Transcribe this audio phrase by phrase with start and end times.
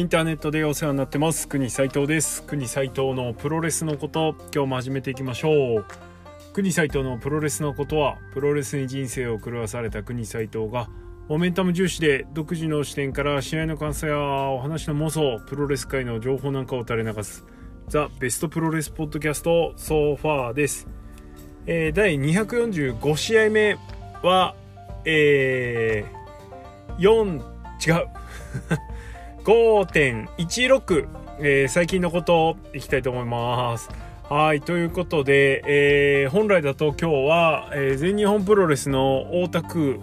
[0.00, 1.46] インターネットでお世話になってます。
[1.46, 2.42] 国斉藤です。
[2.44, 5.84] 国斉藤のプロレスのこと今日も始めていきましょう。
[6.54, 10.88] 国斉藤のプロレスのことはプロレスに人生を狂わされた国斉藤が
[11.28, 17.44] モメンタム重視で独自の視点から試合の感想やお話の妄想プロレス界の情報なんかを垂れ流す
[17.88, 20.88] ザ・ベストプロレスポッドキャストソファーです、
[21.66, 23.76] えー、第245試合目
[24.22, 24.54] は
[25.04, 28.08] えー、4違う。
[29.44, 31.08] 5.16、
[31.40, 33.88] え、最近のこといきたいと思います。
[34.28, 34.60] はい。
[34.60, 40.00] ということで、えー、本来だと今日は、えー、全日本プロレスの大田区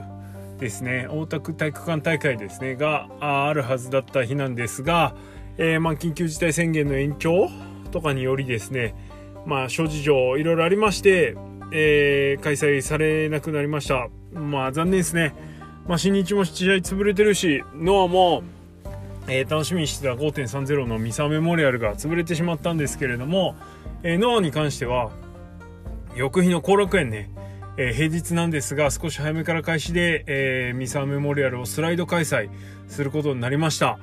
[0.59, 5.15] ですね、大田区体育館大会ですね、があるはずだった日なんですが、
[5.57, 7.49] えー、まあ、緊急事態宣言の延長
[7.91, 8.95] とかによりですね、
[9.45, 11.37] まあ、諸事情いろいろありまして、
[11.71, 14.09] えー、開催されなくなりました。
[14.33, 15.33] まあ、残念ですね。
[15.87, 18.43] まあ、新日も試合潰れてるし、ノアも、
[19.27, 23.55] えー、楽しみにしてた5.30のミサメモリアルが潰れてしまったんですけれども、
[24.03, 25.11] えー、ノアに関しては
[26.15, 27.29] 翌日の後楽園ね、
[27.77, 32.49] えー、平日なんですが少し早めから開始で、え、ミサメモリアルをスライド開催
[32.87, 33.99] することになりました。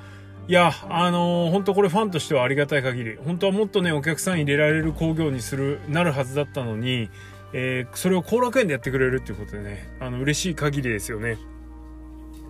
[0.46, 7.08] いやあのー、本当これファンとしてはありがたい限り本当はもっとねお客さん入れられる興行にするなるはずだったのに、
[7.54, 11.38] え、それを後楽園でやってくれるっていうことでねあの嬉しい限りですよね。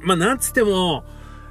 [0.00, 1.04] まあなんつっても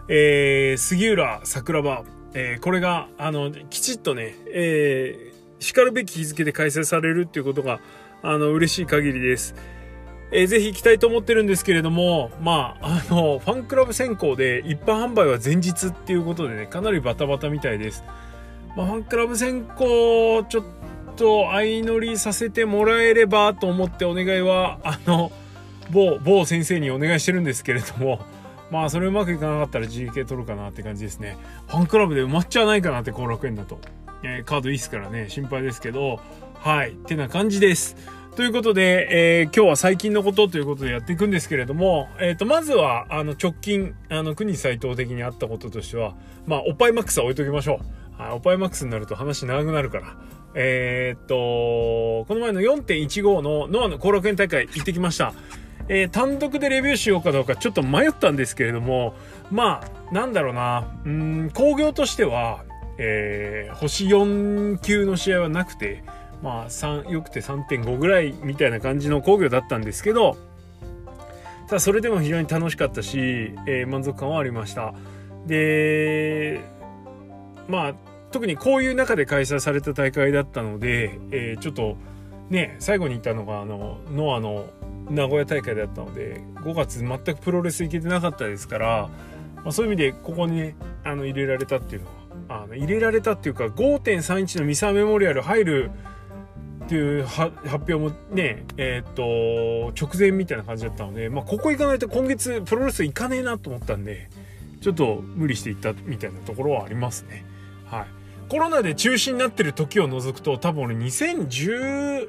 [0.07, 7.79] えー、杉浦桜庭、えー、これが、あの、きちっとね、えー、叱るべき日付で開催されるっていうことが、
[8.21, 9.55] あの、嬉しい限りです。
[10.31, 18.03] えー、ぜひ行きたいと思ってるんですけれども、まあ、あの、ファンクラブ選考で一般販売は前日っていうことでね、かなりバタバタみたいです。
[18.75, 20.63] まあ、ファンクラブ選考、ちょっ
[21.15, 25.31] と相乗りさせてもらえればと思ってお願いは、あの、
[25.91, 28.19] 某、某先生にお願いしてるんですけれども、
[28.73, 31.37] まあそれうまくいかなかったら GK 取るかなって感じですね。
[31.67, 33.79] ファンクラブで埋まっちゃわないかなって後楽園だと。
[34.23, 36.19] えー、カードいいっすからね、心配ですけど、
[36.55, 37.95] はい、ってな感じです。
[38.35, 46.15] ということで、えー、今日は最近のことということでやっていくんですけれども、えっ、ー、と、まずは、あの、直近、あの、国斎藤的にあったこととしては、
[46.47, 47.79] まあ、おっぱいマックスは置いときましょ
[48.17, 48.21] う。
[48.23, 50.17] はい、おっぱいマックスになると話長くなるから。
[50.55, 55.33] えっと、この前の4.15のノアの後楽園大会行ってきました。
[55.87, 59.15] えー、単独でレビューしようかどうかちょっと迷ったんですけれども、
[59.51, 62.63] まあ、なんだろうな、うん、工業としては、
[62.97, 66.03] えー、星4級の試合はなくて、
[66.41, 70.37] まあ、3、よくて3.5ぐらいみたいな感じの工業だったんですけど、
[71.67, 73.17] ただそれでも非常に楽しかったし、
[73.67, 74.93] えー、満足感はありました。
[75.47, 76.61] で、
[77.67, 77.93] まあ、
[78.31, 81.97] 特にこういう中で開催された大会だったので、えー、ちょっと
[82.49, 84.65] ね、最後に行ったのが、あの、ノアの
[85.09, 89.09] 名古屋大会だったので5月全くプロレス行けてなかったですから、
[89.55, 95.91] まあ、そういう意味でここにねあの入れられたっていうのはあの入れられたっていうか5.31のミサメモリアル入る
[96.85, 104.29] っていう発表もねえっ、と直前みたいな感じだったので、まあ、ここ行かないと今月プロレス行かねえなと思ったんで
[104.81, 107.45] ちょっと無理して行ったみたいなところはありますね。
[107.85, 108.05] はい、
[108.49, 112.27] コロナで中止になってる時を除くと多分俺2015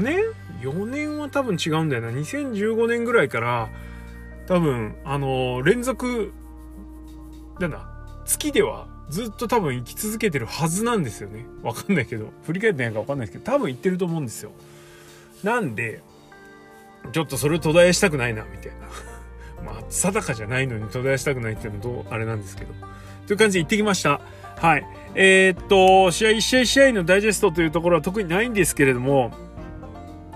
[0.00, 0.22] 年
[0.60, 2.10] 4年は多分違うんだよな。
[2.10, 3.70] 2015年ぐらいから、
[4.46, 6.32] 多分、あのー、連続、
[7.60, 7.86] なんだ、
[8.24, 11.46] 月ではずっと多分生き続けてるはずなんですよね。
[11.62, 14.52] わかんないけど、振り返ってないかわかんないですけど、多分言ってると思うんですよ。
[15.42, 16.02] なんで、
[17.12, 18.88] ちょっとそれを途絶えしたくないな、みたいな。
[19.64, 22.74] まあ、定かじゃないのに途絶えしたくないっていうのと、あれなんですけど。
[23.26, 24.20] という感じで行ってきました。
[24.56, 24.86] はい。
[25.14, 29.32] えー、っと、試合、1試合試合のダイジェストというところは特にないんですけれども、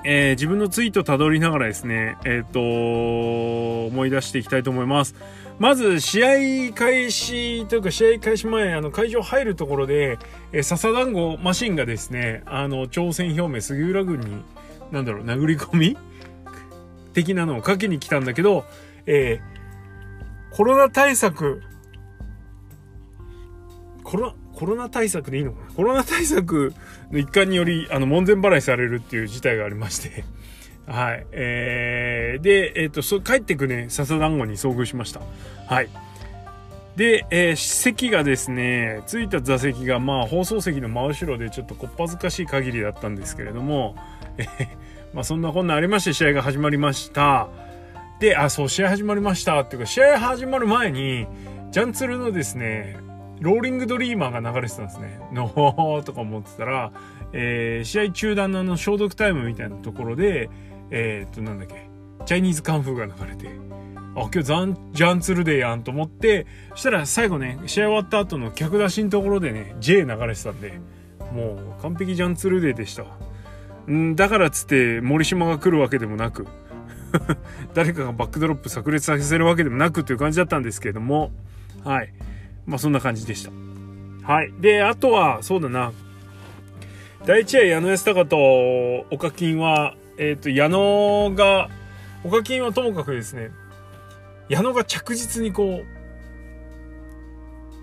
[0.04, 5.14] えー、自分のツイートたどりながらですね、えっ、ー、と、思い出していきたいと思います。
[5.58, 10.18] まず、試合開始というか、試合開始前、あの、会場入るところで、
[10.52, 14.42] えー、笹団子マシンがですね、あの、挑戦表明、杉浦軍に、
[14.90, 15.96] なんだろう、殴り込み？
[17.12, 18.64] 的なのをかけに来たんだけど、
[19.06, 21.62] えー、コロナ対策、
[24.02, 25.72] コロナ、コロナ対策でいいのかな？
[25.74, 26.74] コロナ対策
[27.10, 30.24] の一環により、あの、門前払いされるっていう事態がありまして
[30.86, 31.26] はい。
[31.32, 35.20] えー、で、えっ、ー、と、そ帰ってくね、笹団子に遭遇しました。
[35.66, 35.88] はい。
[36.96, 43.96] で、えー、席がですね、着いた座席が、まあ、放送席の真後ろでちょっとこっぱずかしい限りだったんですけれども、
[44.36, 44.46] えー、
[45.14, 47.48] まあ、そんなこんなありまして、試合が始まりました。
[48.20, 51.26] で、あ、そう、試合始まりましたっていうか、試合始まる前に、
[51.70, 52.98] ジャンツルのですね、
[53.42, 55.20] ローリングドリーマーが流れてたんですね。
[55.32, 56.92] のーとか思ってたら、
[57.32, 60.48] えー、試合中断のあの消毒タイムみたいなところで、
[60.90, 61.88] えー、っと、なんだっけ、
[62.24, 63.48] チャイニーズカンフーが流れて、
[64.14, 70.80] あ、今日ザン、ジャンツルデーやんと思って、そしたら最後ね、試合終わった後の客出しのところでね、J 流れてたんで、
[71.32, 73.04] もう完璧ジャンツルデーでした。
[73.90, 76.46] んだからっつって森島が来るわけでもなく、
[77.74, 81.32] 誰かがバックドロップ炸裂させるわけでもなくという感じだったんですけれども、
[81.84, 82.12] はい。
[82.66, 83.50] まあそんな感じでした。
[84.26, 84.52] はい。
[84.60, 85.92] で、あとは、そうだな。
[87.26, 91.68] 第一夜矢野安隆と岡金は、えっ、ー、と、矢野が、
[92.24, 93.50] 岡金はともかくですね、
[94.48, 95.82] 矢野が着実にこ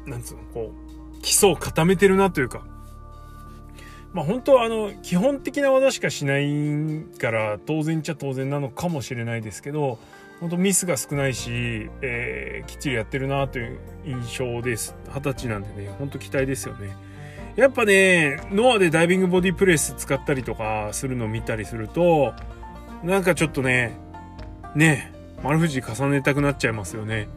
[0.06, 0.74] う、なんつうの、こ
[1.18, 2.66] う、基礎を固めてるなというか、
[4.14, 10.00] まあ本当はあの、基本的な技しかしないから当然っちゃ当然なのかもしれないですけど、
[10.40, 14.96] 本当ミスが少ないし、えー、きっちりやってるなという印象です。
[15.14, 16.96] 二十歳なんでね、本当期待ですよね。
[17.56, 22.34] やっぱね、ノアでダイビングボディプレス使ったりとかするのを見たりすると、
[23.04, 23.98] なんかちょっとね、
[24.76, 25.14] ね、
[25.44, 27.28] 丸藤重ねたくなっちゃいますよね。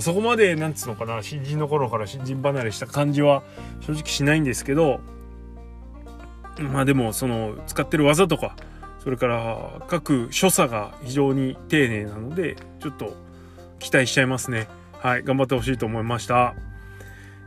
[0.00, 3.44] そこまで、なんつうのかな、新人の頃から新人離れした感じは
[3.80, 5.00] 正直しないんですけど、
[6.58, 8.56] まあでも、その、使ってる技とか、
[9.08, 13.16] それから各所作が非常に丁寧なので、ちょっと
[13.78, 14.68] 期待しちゃいますね。
[14.92, 16.54] はい、頑張ってほしいと思いました。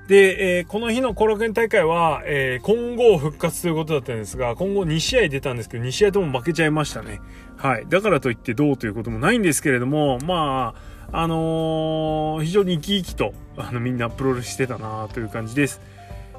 [0.08, 7.22] で、えー、この日の後楽園大会は、えー、混合復活ということだったんですが、今後2試合出たんですけど、2試合とも負けちゃいましたね。
[7.58, 7.86] はい。
[7.88, 10.74] だからといってどうということもないんですけれども、ま
[11.12, 15.80] あ、あのー、非常に生き生きと、あの、みんなプロレスしてたなという感じです。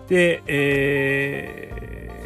[0.08, 2.21] で、えー、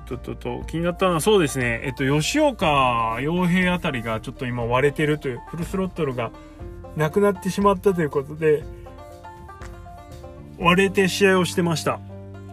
[0.00, 6.30] と、と、と、と、気になったのはそうですね、えっと、吉岡洋平あたりがちょっと今割れてるという、フルスロットルが
[6.96, 8.62] なくなってしまったということで、
[10.58, 12.00] 割れて試合をしてました。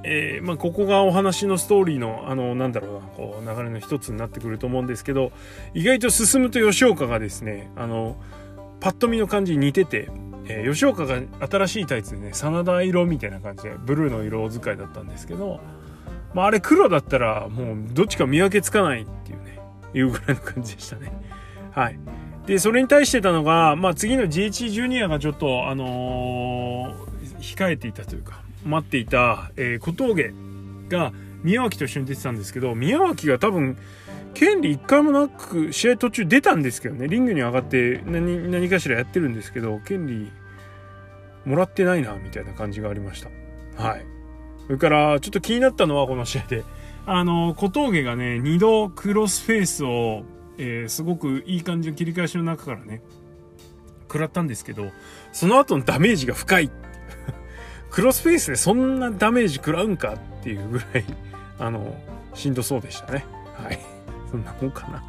[0.03, 5.31] えー、まあ、ここがお話のストーリーの、あの、なんだろうな、こう、流れの一つになってくると思うんですけど、
[5.73, 8.15] 意外と進むと吉岡がですね、あの、
[8.79, 10.09] パッと見の感じに似てて、
[10.47, 15.59] えー、吉岡が新しいタイツでね、真田色みたいな感じで、ブルーの色使いだったんですけど、
[16.33, 19.59] まあ、あれ黒だったら、もう、どっちか見分けつかないっていうね、
[19.93, 21.11] いうぐらいの感じでしたね。
[21.71, 21.99] はい。
[22.45, 27.09] で、それに対してたのが、まあ、次の GH ジュニアがちょっと、あのー
[27.39, 30.33] 控えていたというか待っていた、えー、小峠
[30.89, 31.11] が
[31.43, 33.77] 宮脇と一緒に出てたんですけど宮脇が多分
[34.33, 40.31] 権利一回もなく試合途中出たんですけどねリングに上がって何何かしらやってるんですけど権利
[41.45, 43.29] もらってないなみたいな感じがありました
[43.81, 44.05] はい
[44.69, 46.63] それからちょっと気になったのはこの試合で
[47.07, 50.21] あの小峠がね2度クロスフェイスを、
[50.59, 53.01] えー、すごくいい感じの切り返しの中からね
[54.03, 54.91] 食らったんですけど
[55.33, 56.71] その後のダメージが深い
[57.89, 61.05] クロスフェイスでそんなダメージ食らうんかっていうぐらい、
[61.57, 61.95] あの、
[62.35, 63.25] しんどそうでしたね。
[63.55, 63.79] はい。
[64.29, 65.03] そんなもんかな。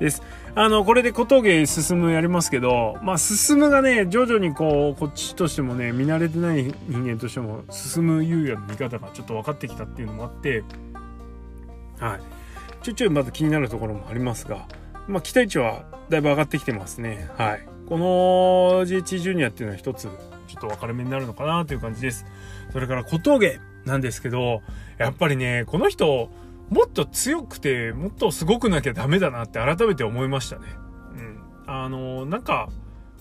[0.00, 0.22] です。
[0.54, 10.64] あの、これで小峠進むやりますけど、まあ、進むがね、徐々にこう、こっちとしてもね、見慣れてない人間としても、進む優也の見方がちょっと分かってきたっていうのもあって、
[12.00, 12.20] はい。
[12.82, 14.66] ちょいちょいまだ気になるところもありますが、
[15.06, 17.28] まあ、期待値はだいぶ上がってきてますね。
[17.36, 17.66] はい。
[17.86, 20.10] この GH ジュニアっていうのは一つ、ちょ
[20.58, 22.24] っと分かれ目になるのかなという感じです。
[22.72, 24.62] それから小峠なんですけど、
[24.96, 26.30] やっぱりね、この人、
[26.70, 30.62] もっと強くて、もっとすごくなきゃダメだなって改めて思いましたね。
[31.14, 31.42] うん。
[31.66, 32.68] あの、なんか、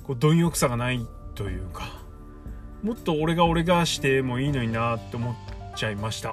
[0.04, 2.00] こう、貪欲さがないというか、
[2.84, 5.36] もっと俺が俺がしてもいいのになって思っ
[5.76, 6.30] ちゃいました。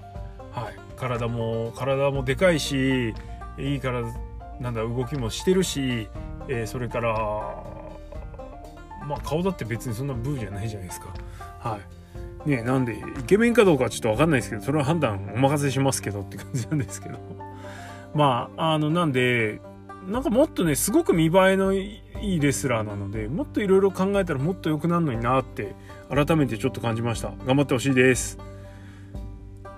[0.53, 0.79] はい。
[0.97, 3.15] 体も、体もでかいし、
[3.59, 4.03] いいから、
[4.61, 6.09] なんだ、動きもしてるし、
[6.49, 7.15] えー、それから、
[9.07, 11.15] まあ顔だって別にそんなブーじゃないじゃないですか。
[11.61, 11.81] はい。
[12.47, 17.19] ねなんで、イケメンかどうかはちょっとわかんないですけど、それは判断お任せしますけどって感じなんですけど。
[18.15, 19.61] まあ、あの、なんで、
[20.07, 25.75] なんかもっとね、すごく見栄えのいいレスラーなので、もっといろいろ考えたらもっと良くなるのになって、
[26.09, 27.33] 改めてちょっと感じました。
[27.47, 28.39] 頑張ってほしいです。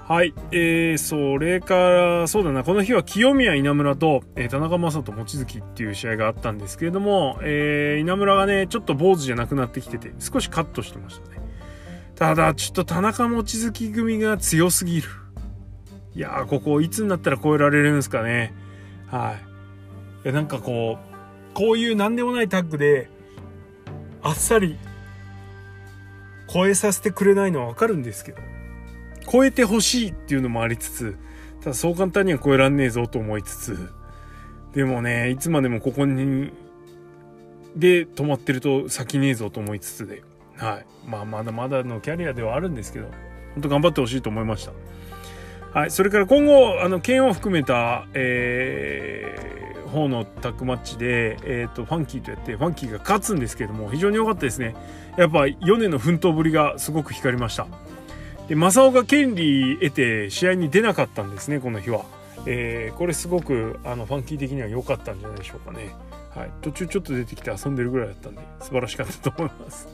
[0.08, 0.32] はい。
[0.52, 11.47] えー、それから、そうだな、この日は清宮稲村と、えー、田中将人望月っていう試合があったんですけれども、えー、稲村がね、ちょっと坊主じゃなくなってきてて、少しカットしてましたね。
[12.18, 15.08] ただ、ちょっと田中望月組が強すぎる。
[16.16, 18.52] いやー、ここいつになったら超えられるんですかね。
[19.06, 19.36] は
[20.24, 20.24] い。
[20.24, 23.08] いや、なんかこう、こういうなんでもないタッグで、
[24.20, 24.76] あっさり
[26.52, 28.38] 超えさせてくれないのはわかるんですけど、
[29.30, 31.16] 超えてほしいっていうのもありつつ、
[31.60, 33.92] ただそう簡単には超えらんねえぞと思いつつ、
[34.74, 36.50] でもね、いつまでもここに、
[37.76, 40.24] で止まってると先ねえぞと思いつつで、
[40.58, 41.08] はい。
[41.08, 43.06] まあまだまだのキャリアではあるんですけど、
[43.54, 44.66] 本当頑張ってほしいと思いまし
[45.72, 45.78] た。
[45.78, 45.90] はい。
[45.90, 54.76] それから今後、あの、剣を含めた、えー、方のタッグマッチで、えーと、ファンキーとやってファンキーが勝つんですけども非常に良かったですね
[55.16, 57.66] やっぱ4年の奮闘ぶりがすごく光りました
[58.48, 62.04] で正雄が権利得て試合に出なかったんですねこの日は、
[62.46, 65.94] えー、これすごくあのファンキー的には良かったんじゃないでしょうかね
[66.34, 69.88] はい、途中ちょっと出てきて遊んでるぐらいだったんで素晴らしかったと思います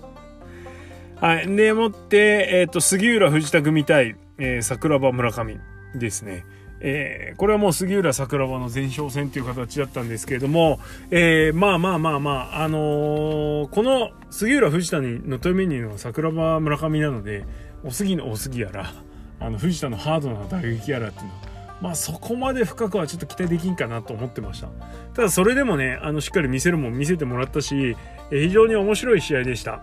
[1.25, 1.57] はい。
[1.57, 5.59] でもって、えっ、ー、と、杉浦藤田組対、えー、桜庭村上
[5.95, 6.45] ですね。
[6.81, 17.47] えー、これはもう杉浦桜庭の前哨戦という形だったんですけれども、えー、まあまあまあまあ、あのー、この杉浦藤田にのトイメニューの桜庭村上なので、
[17.85, 18.93] お杉のお杉やら、
[19.41, 21.41] あの藤田のハードな打撃やらっていうのは、
[21.81, 24.69] まあそこまで深くはちょっと期待できんかなと思ってました。
[25.15, 27.97] ただそれでもね、あのしっかり見せるもん見せてもらったし、
[28.31, 29.81] え非常に面白い試合でした。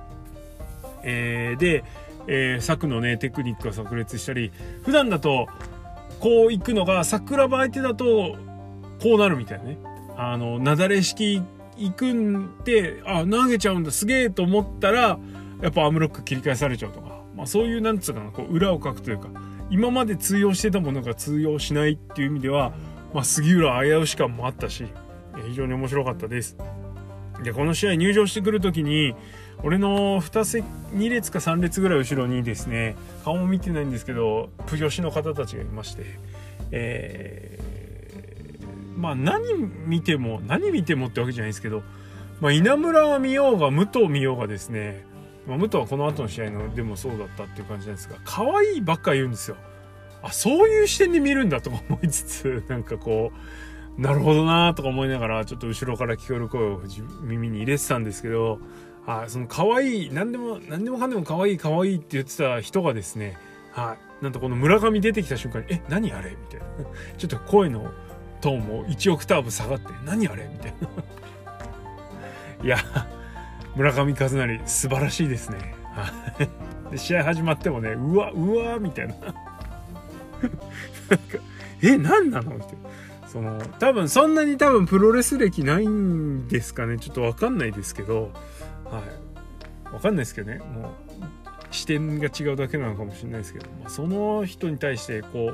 [1.04, 1.84] えー、で、
[2.28, 4.52] えー、策のねテクニックが炸裂したり
[4.84, 5.48] 普段だと
[6.20, 8.36] こう行くのが桜庭相手だと
[9.02, 9.78] こうなるみたいなね。
[10.18, 11.42] あの雪崩式
[11.78, 15.18] 行くんであ投げちゃうんだすげえと思ったら
[15.62, 19.30] やっぱアームロック切り返されちゃうとか、まあ、そういうなんつうかなこう裏をかくというか。
[19.72, 22.74] 今まで通用してたものが通用しないっていう意味では、
[23.14, 24.86] まあ、杉浦危うし感もあったし
[25.48, 26.58] 非常に面白かったです。
[27.42, 29.16] でこの試合入場してくる時に
[29.64, 36.04] 俺の2席2列か3列ぐらい後ろにですね顔も見てないんですけどプヨシの方たちがいまして
[36.72, 39.54] えー、まあ何
[39.86, 41.84] 見ても何見てもってわけじゃないですけど、
[42.40, 45.06] まあ、稲村見ようが武藤見ようがですね、
[45.48, 49.58] まあ、武藤はこの後の試合のでもそうだったっていう感じなんですが可愛いばっか言うんですよ。
[50.24, 53.32] あそういう視点で見るんだとか思いつつ なんかこ
[53.98, 56.82] うなるほどなとか思いながらちょっと後ろから聞こえる声を
[57.24, 58.60] 耳に入れてたんですけど
[59.06, 63.38] はい、その可愛い何でも何でもかんでも可愛い可愛いって言ってた人がですね、
[63.72, 66.66] はい、なんとこの村上出てきた瞬間に「え何あれ?」みたいな。
[67.18, 67.92] ちょっと声の
[68.42, 70.88] トーンも1オクターブ下がって「何あれ?」みたいな。
[72.64, 72.78] いや
[73.76, 75.74] 村上和成素晴らしいですね。
[76.92, 79.16] で試合始まってもねうわうわみたいな。
[79.16, 79.36] なんか
[81.82, 82.54] え何なの？
[82.54, 82.78] みたいな。
[83.28, 87.00] その多分そんなに多分プロレス歴ないんですかね。
[87.00, 88.32] ちょっと分かんないですけど。
[88.92, 89.90] はい。
[89.90, 90.60] 分かんないですけどね。
[90.60, 90.92] もう
[91.72, 95.54] 視点が違うだけなのかもしれないですけど、まあ、その人に対してこ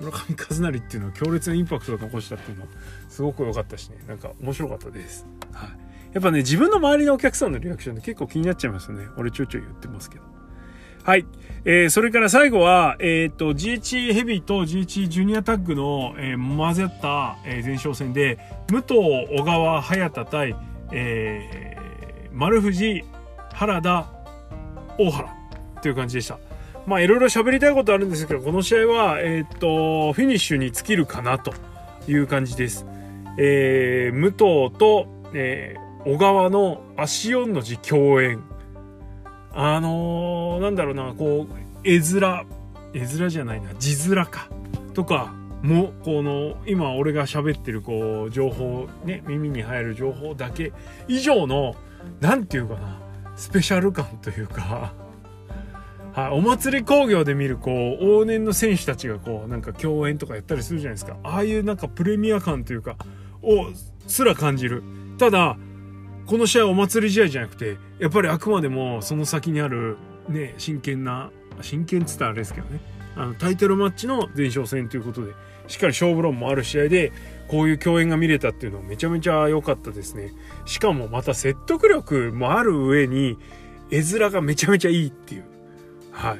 [0.00, 2.68] う村上和成っていうのは強烈なインパクトを残したっていうのは
[3.08, 3.98] すごく良かったしね。
[4.08, 5.26] なんか面白かったです。
[5.52, 5.70] はい。
[6.14, 9.06] やっぱね自分の周りのお客さんのリアクションって結構気になっちゃいますよね。
[9.16, 10.24] 俺ちょいちょい言ってますけど。
[11.04, 11.26] はい。
[11.64, 18.94] えー、それから最後は、えっ、ー、と、GH ヘビーと GH ジュニアタッグの、えー、混ぜ合った、え、前哨戦で、武藤、
[19.36, 20.54] 小川、早田対、
[20.92, 21.71] えー、
[22.32, 23.04] 丸藤、
[23.52, 24.10] 原田、
[24.98, 25.36] 大原
[25.82, 26.38] という感じでした。
[26.86, 31.52] まあいろいろ喋りたいことあるんですけど、この試合は、えっ、と、フィニッシュに尽きるかなと
[32.08, 32.86] いう感じです。
[33.38, 38.42] えー、武藤と、えー、小川の足4の字共演。
[39.54, 42.46] あのー、なんだろうな、こう、絵面、
[42.94, 44.48] 絵面じゃないな、字面か。
[44.94, 50.72] とか、もこの今俺が喋ってるこう情報ね耳に入る情報だけ
[51.06, 51.76] 以上の
[52.20, 53.00] 何て言うかな
[53.36, 54.94] スペシャル感というか。
[56.12, 61.16] はい、お祭り工業で見るこう往年の選手たちがこうなんか共演とかやったりするじゃないですか。
[61.22, 62.96] ああいうなんかプレミア感というか
[63.42, 63.68] を
[64.06, 64.82] すら感じる。
[65.16, 65.56] ただ
[66.26, 69.96] この試合はお祭り試合じゃなくてやっぱりあくまでもその先にある
[70.28, 71.30] ね真剣な
[71.62, 72.80] 真剣っつったらあれですけどね。
[73.16, 75.32] あのタイトルマッチの前哨戦ということで
[75.66, 77.12] しっかり勝負論もある試合で
[77.52, 80.32] こういう共演が見れたっていうのはめちゃめちゃ良かったですね。
[80.64, 83.36] しかもまた説得力もある上に、
[83.90, 85.44] 絵面がめちゃめちゃいいっていう。
[86.12, 86.38] はい。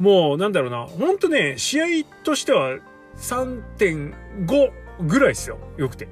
[0.00, 1.84] もうなんだろうな、ほんとね、試合
[2.22, 2.78] としては
[3.16, 5.58] 3.5ぐらいですよ。
[5.76, 6.06] よくて。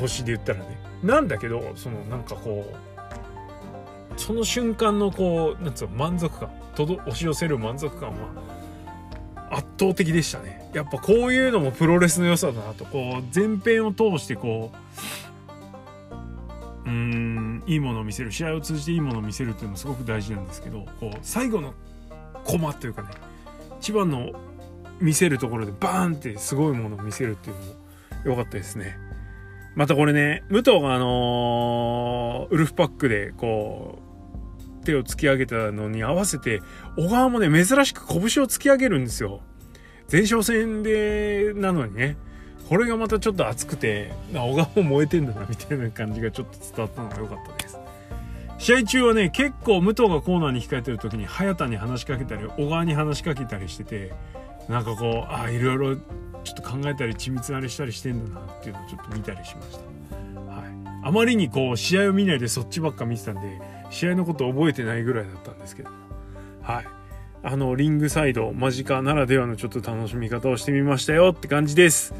[0.00, 0.80] 星で言ったらね。
[1.02, 8.16] なんだけど、そのなんかこう、その瞬間のこう、なんつうの、満足感、とど押し寄せる満足感は、
[9.50, 14.72] 圧倒的でしたねやっぱこういうのもプロレスの良さだなとこう前編を通してこ
[16.84, 21.74] ううんいいものを見せる試合を通じていいものを見せるっていうのもすごく大事なんですけどこう最後の
[22.44, 23.08] コマというかね
[23.80, 24.32] 一番の
[25.00, 27.72] 見せるところでバーンってすごいものを見せるっていうのも
[28.24, 28.96] 良かったですね。
[29.74, 33.98] またこれね、武藤があのー、ウルフパックでこ
[34.80, 36.60] う、手を突き上げたのに合わせて、
[36.96, 39.40] 小川もね、珍しく拳を突き上げるんですよ。
[40.12, 42.16] 前哨戦で、なのにね。
[42.68, 47.78] これがまたちょっと熱くて、小川も燃えてんだな、みたいな感じがちょっと伝わったのが良かったです。
[48.58, 54.12] 試合中はね、結構武藤がコーナーに控えてる時に、早田に話しかけたり、小川に話しかけたりしてて、
[54.68, 56.02] なんかこうああいろいろちょ
[56.52, 60.40] っと考えたり緻密なりしたりしてんだなっていうのをちょっと見たりしました。
[60.40, 60.64] はい、
[61.04, 65.90] あまりにこう試合を見ないでそっちばっか見てたんで試合のこと覚えてないぐらいだったんですけど
[66.62, 67.01] はい
[67.44, 72.14] あのリングサイド間近ならではのちょっと楽しみ方をしてみましたよって感じです。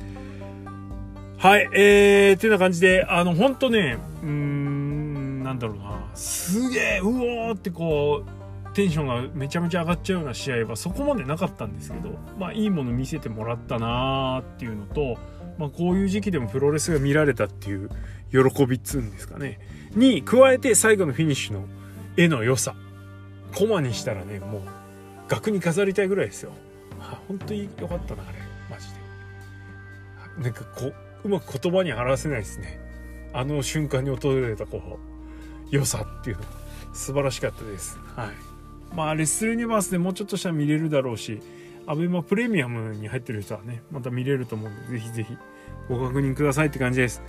[1.38, 15.18] はい、えー、ていうような感じで、あの、ほんとね、うーん、なんだろうな、すげえ、うおーってこう、テンションがめちゃめちゃ上がっちゃうような試合はそこまでなかったんですけど、まあいいもの見せてもらったなーっていうのと、
[15.58, 17.90] まあこういう時期でもプロレスが見られたっていう
[18.30, 19.58] 喜びっつうんですかね。
[19.94, 21.66] に加えて最後のフィニッシュの
[22.16, 22.74] 絵の良さ。
[23.54, 24.62] コマにしたらね、もう
[25.32, 26.52] 額に飾りたいぐらいですよ。
[27.26, 28.38] 本当に良かったな、あれ。
[28.70, 28.88] マジ
[30.36, 30.42] で。
[30.42, 32.78] なんかこう、うまく言葉に表せないですね。
[33.32, 34.98] あの瞬間に訪れたこ
[35.72, 36.42] う、良さっていうの。
[36.92, 37.98] 素晴らしかったです。
[38.14, 38.28] はい。
[38.94, 41.40] まあ、レッスルユニバースでもうちょっとしたら見れるだろうし、
[41.86, 45.38] アベマプレミアムに入ってる人はね、また見れると思うんで、ぜひぜひ
[45.88, 47.22] ご確認くださいって感じです。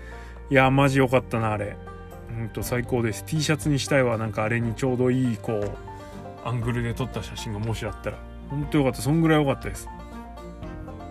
[0.49, 1.77] いや、マジ良かったな、あれ。
[2.37, 3.23] うんと最高です。
[3.23, 4.17] T シャツにしたいわ。
[4.17, 5.92] なんかあれにちょうどいい、こう、
[6.43, 8.17] アングルで撮った写真がもしあったら、
[8.49, 9.01] 本当よかった。
[9.01, 9.87] そんぐらい良かったです。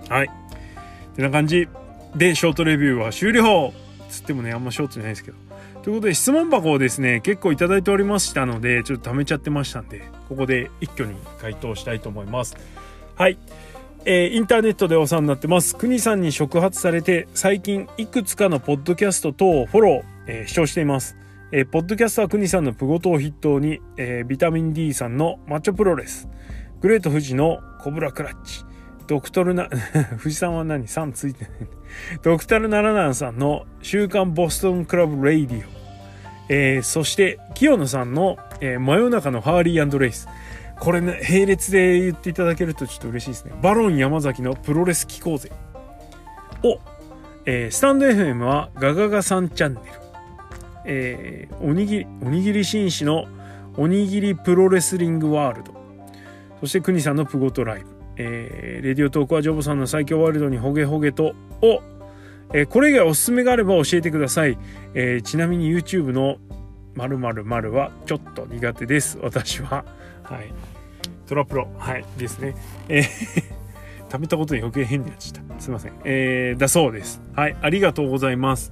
[0.08, 0.26] はい。
[0.26, 1.68] ってな感じ
[2.14, 3.72] で、ショートレビューは終了
[4.08, 5.36] つってもね、あんまショートじゃないですけど。
[5.82, 12.56] ということで、質問箱をですね、結構いただいておりましたので、ちょっと貯めちゃってましたんで、ここで一挙に回答したいと思います。
[13.16, 13.38] はい。
[14.04, 15.76] えー、インターネットでお世話になってます。
[15.76, 21.16] 国さんに触発されて、最近いくつかのポッドキャスト等をフォロー、えー、視聴しています。
[21.54, 26.26] えー、ポッドキャストは国さんのプゴトを筆頭に、えー、ビタミン D さんのマッチョプロレス、
[26.80, 28.64] グレート富士のコブラクラッチ、
[29.06, 29.68] ドクトルな、
[30.18, 31.52] 富士山は何 ?3 ついてない。
[32.23, 35.62] ドクタルナラナンさんの週刊ボストンクラブレイディオ、
[36.49, 40.28] えー、そして清野さんの、えー、真夜中のハーリーレイス。
[40.80, 43.52] これね、並列で言っていただけるとちょっと嬉しいですね。
[43.61, 45.52] バロン山崎のプロレス機構ぜ。
[46.62, 46.78] を、
[47.44, 50.01] えー、スタンド FM はガガガさんチャンネル。
[50.84, 53.26] えー、おにぎり、おにぎり紳士の
[53.76, 55.73] おにぎりプロレスリングワールド。
[56.60, 57.86] そして国さんのプゴトライブ。
[58.16, 61.82] えー、レディオトークはジョブさんの最強ワールドにホゲホゲとを、
[62.52, 64.58] えー、これ以外おすすめがあれば教えてください。
[64.95, 66.36] えー、ちなみに YouTube の
[66.95, 69.18] 〇〇〇はちょっと苦手です。
[69.23, 69.84] 私は。
[70.23, 70.52] はい。
[71.26, 71.68] トラプロ。
[71.78, 72.04] はい。
[72.18, 72.54] ですね。
[72.88, 73.02] えー
[74.12, 75.58] 食べたことに余計変になっちゃった。
[75.58, 75.92] すいません。
[76.04, 77.23] えー、だそうです。
[77.34, 77.56] はい。
[77.62, 78.71] ありがとうございます。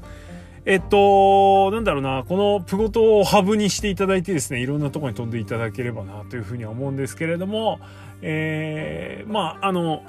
[0.66, 7.80] えっと、なんだろうな、このプロゴトをハブにしていただいてですね、いろんなとこに飛んでいただければなというふうには思うんですけれども、
[8.20, 10.02] えー、まあ、あの、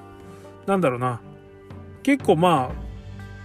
[0.65, 1.21] なんだろうな、
[2.03, 2.91] 結構まあ、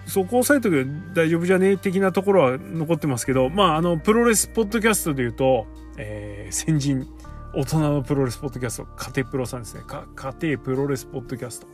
[0.07, 5.66] そこ押さえとけば大丈夫じゃねえ的なところは残ってますけど、まあ、あの、プロレスポッドキャストで言うと、
[5.99, 7.07] えー、先人、
[7.55, 9.83] 大人のプロレスポッドキャスト、カテプロさんですね。
[9.87, 11.66] 家庭プロレスポッドキャスト。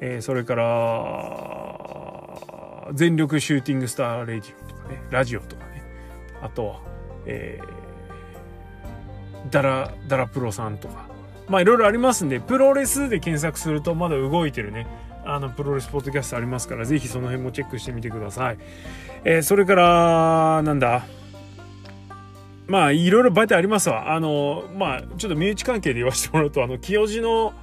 [0.00, 2.15] えー、それから、
[2.94, 5.82] 全力シューティングスターレディオとかね、ラジオとかね、
[6.42, 6.80] あとは、
[7.26, 11.06] えー、ダラ、ダラプロさんとか、
[11.48, 14.86] まあいろいろありますんで、プロレスで検索するとまだ動いてるね、
[15.24, 18.58] あの、プロレスポッドキャストありますから、ぜひその辺もチェックしてみてください。
[19.24, 21.04] えー、それから、なんだ、
[22.68, 24.12] まあいろいろ媒体ありますわ。
[24.12, 27.54] あの、まあちょっと身内関係で言わせてもらうと、あの、清治の、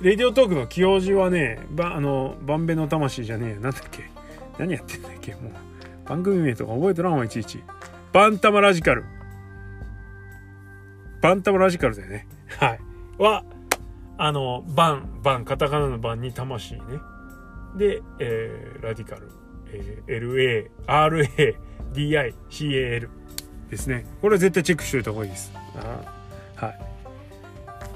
[0.00, 4.10] レディオトークの清治はね、ば、あの、バンベの魂じゃねえ、なんだっけ？
[4.58, 7.62] 何やってんだっけもう、番組名とか覚えてらんわ、いちいち。
[8.12, 9.04] バンタマラジカル。
[11.20, 12.26] バンタマラジカルだよね。
[12.58, 12.80] はい。
[13.18, 13.44] は、
[14.18, 16.80] あの、バン、バン、カタカナのバンに魂ね。
[17.76, 19.30] で、えー、ラディカル。
[19.72, 21.56] えー、LA、RA、
[21.92, 23.08] DI、CAL
[23.70, 24.04] ですね。
[24.20, 25.52] これは絶対チェックしといた方がいいです。
[25.76, 26.91] あはい。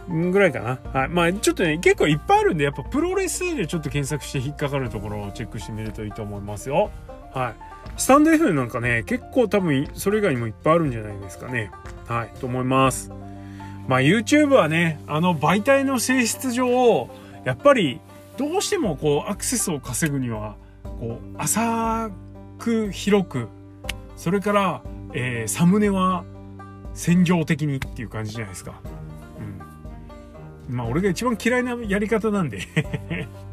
[0.09, 0.79] ぐらいかな。
[0.93, 1.09] はい。
[1.09, 6.91] まあちょっとね、結構いっぱいあるんで、やっぱプロレスでちょっと検索して引っかかるところをチェックしてみるといいと思いますよ。
[7.33, 7.55] はい。
[7.97, 11.71] スタンド F なんかね、結構多分それ以外にもいっぱいあるんじゃないですかね。
[12.07, 12.31] はい。
[12.41, 13.11] と思います。
[13.89, 17.09] まあ YouTube はね、あの媒体の性質上、
[17.45, 18.01] やっぱり
[18.37, 22.11] どうしてもこうアクセスを稼ぐには、こう浅
[22.59, 23.49] く広く、
[24.17, 26.25] それから、えー、サムネは
[26.95, 28.81] 戦場的にっていう感じじゃないですか。
[30.69, 32.61] まあ俺が一番嫌いなやり方なんで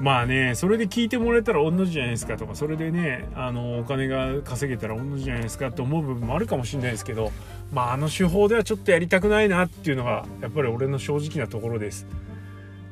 [0.00, 7.30] まあね、それで聞いてもらえたら同じじゃないですかとか、それでね、あの、お金が稼げたら同じじゃないですかと思う部分もあるかもしれないですけど、
[7.72, 12.08] まああの手法ではちょっとやりたくないなっていうのが、やっぱり俺の正直なところです。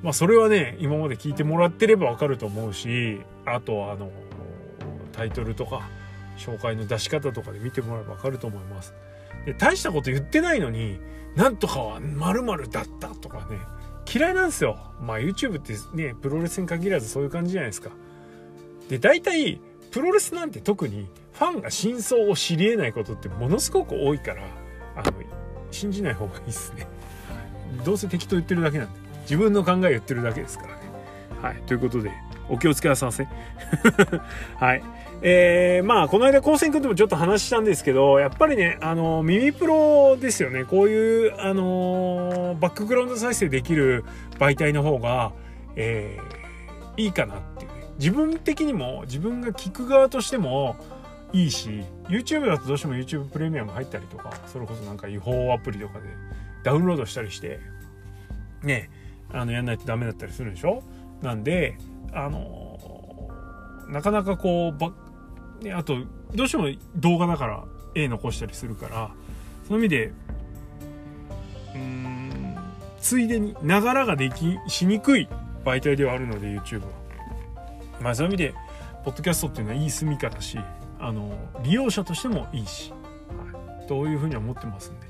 [0.00, 4.12] まあそれはね、今まで聞いてもらってればわかると思うし、あとあの、
[5.10, 5.88] タイトルとか、
[6.36, 8.94] 紹介の出し方とかで見てもらえばわかると思います。
[9.44, 11.00] で大したこと言ってないのに、
[11.34, 13.58] なんとかは〇〇だったとかね、
[14.12, 14.78] 嫌いなんですよ。
[15.00, 17.90] まあ YouTube ってね、プロレスに限らずそういう感じじゃないですか。
[18.88, 24.42] で、大体、プロレスなんて特にファンが真相を知り得ないことってものすごく多いから、
[24.96, 25.12] あの、
[25.70, 26.86] 信じない方がいいですね。
[27.84, 29.00] どうせ適当言ってるだけなんで。
[29.22, 30.82] 自分の考え言ってるだけですからね。
[31.40, 31.62] はい。
[31.62, 32.10] ということで、
[32.52, 33.26] お気をつけなさいませ。
[34.60, 34.82] はい。
[35.22, 40.64] えー、まあ、この間、高専君ともちょっと話したんですけど、やっぱりね、あの、耳プロですよね。
[40.64, 44.04] こういう、あのバックグラウンド再生できる
[44.38, 45.32] 媒体の方が、
[45.76, 47.86] えー、いいかなっていうね。
[47.98, 50.76] 自分的にも、自分が聞く側としても、
[51.32, 56.04] いいし YouTube だとどうしても YouTube プレミアム入ったりとかそれこそなんか違法アプリとかで
[56.62, 57.58] ダウンロードしたりして
[58.62, 58.90] ね
[59.32, 60.82] あのやんないとダメだったりするでしょ？
[61.22, 61.78] なんで
[62.12, 62.78] あの
[63.88, 64.92] なかなかこうば、
[65.60, 65.96] ね、あと
[66.34, 69.10] どうしても動画だから絵残したりするから
[69.68, 70.12] そういう意味で
[71.74, 72.56] うん
[73.00, 75.28] ついでにながらができしにくい
[75.64, 76.88] 媒体ではあるので YouTube は。
[78.00, 78.54] まあそういう意味で
[79.04, 80.58] ポッドキャストっていうのはいい住みかだし
[80.98, 85.06] あの利用者としてもいいし、はい、というふうには思ってますんで。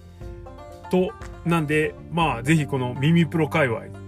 [0.91, 1.11] と
[1.47, 4.02] なんでまあ是非この耳プロ界隈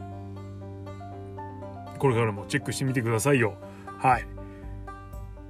[2.05, 3.55] これからもチェックしてみてくださいよ。
[3.97, 4.27] はい。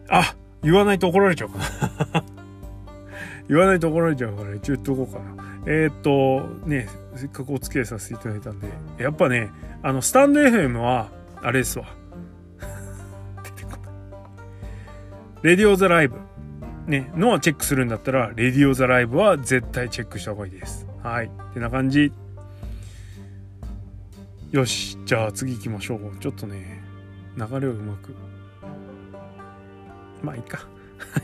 [0.09, 1.65] あ言わないと怒られちゃうかな
[3.51, 5.45] 言わないと怒られちゃうから一応言っとこうかな。
[5.67, 6.87] えー、っと、ね、
[7.17, 9.51] せっかくお付き合いさせていただいたんで、やっぱね、
[9.83, 11.09] あの、スタンド FM は、
[11.43, 11.87] あれですわ。
[15.43, 16.19] レディオザライブ、
[16.87, 20.87] ね、のはチェックするんだったら、レディオザライブは絶対チェックした方がいいです。
[21.03, 21.27] はい。
[21.27, 22.13] ってな感じ。
[24.55, 24.97] よし。
[25.05, 26.17] じゃあ次行きましょう。
[26.21, 26.81] ちょっとね、
[27.37, 28.15] 流れをうまく。
[30.23, 30.59] まあいいか。
[30.59, 31.23] は い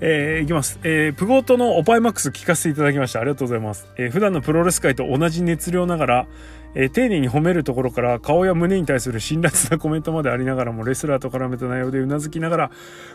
[0.00, 0.80] えー、いきます。
[0.84, 3.20] えー、プゴートのオパイマックス聞かせていただきました。
[3.20, 3.86] ありがとうございます。
[3.98, 6.26] えー、普段のプロレス界と同じ熱量ながら、
[6.74, 12.70] えー、丁寧に褒めるところから顔や胸に対する辛辣なコメントまでありながらもレスラーと絡めた内容でうなずきながら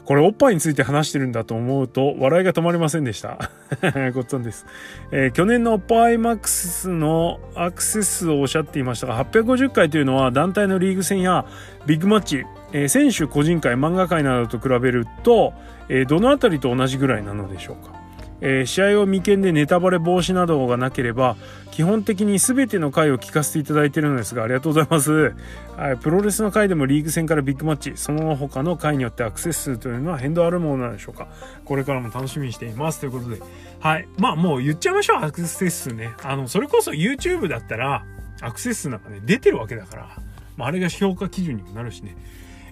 [0.05, 3.49] これおっぱいについて話してるんだと思うと笑いが止まりませんでした。
[4.13, 4.65] ごっつんです、
[5.11, 11.45] えー、去年のおっぱいマックスのアクセス数をおっしゃっていましたが850回というのは団体のリーグ戦や
[11.85, 15.53] ビッグマッチ、えー、選手個人会漫画界などと比べると、
[15.87, 17.98] えー、どの辺りと同じぐらいなのでしょうか？
[18.41, 21.35] えー、試合を未見でネタバレ防止などがなければ
[21.71, 25.33] 基本的に全ての回を聞かせていただいているのですがありがとうございます、
[25.77, 31.27] はい、プロレスの回でもリーグ戦からビッグマッチその他の回によってアクセス数というのは変動あるものなんでしょうか。
[31.65, 32.99] これからも楽しみにしています。
[32.99, 33.41] ということで。
[33.79, 34.07] はい。
[34.17, 35.23] まあもう言っちゃいましょう。
[35.23, 36.13] アクセス数ね。
[36.23, 38.05] あのそれこそ YouTube だったら
[38.41, 40.09] アクセス数なんかね出てるわけだから、
[40.57, 42.15] まあ、あれが評価基準にもなるしね。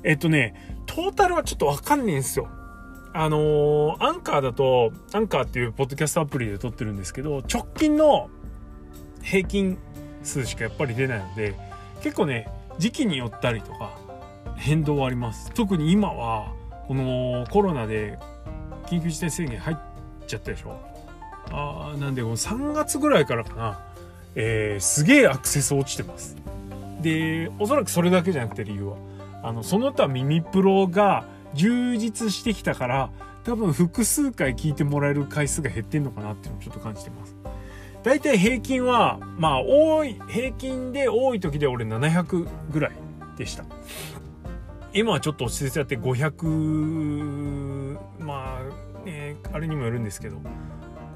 [0.04, 2.50] えっとねトータルはちょっとわかんねえんですよ。
[3.20, 8.30] あのー、アンカーだと、アンカーっていうポッドキャストアプリで撮ってるんですけど、直近の
[9.24, 9.80] 平均
[10.22, 11.56] 数しかやっぱり出ないので、
[12.04, 13.98] 結構ね、時期によったりとか、
[14.56, 15.52] 変動はあります。
[15.54, 16.54] 特に今は、
[16.88, 18.20] このコロナで
[18.86, 19.78] 緊急事態宣言入っ
[20.28, 20.80] ちゃったでしょ。
[21.50, 23.80] あなんで、3月ぐらいからかな、
[24.36, 26.38] えー、すげえアクセス落ちてます。
[27.02, 28.98] で、おそらくそれだけじゃなくて理由は、
[29.42, 33.10] あの、その他耳プロが、充実してきたから
[33.44, 37.36] 多分複数回聞いてもらえる回数が減ってんのかなっていうのをちょっと感じてます。
[38.04, 42.92] 大体平均はまあ多い平均で多い時で俺700ぐらい
[43.38, 43.66] でした。
[44.94, 50.38] 今はちょっと落ち着いちゃって500まあねあれにもよるんですけど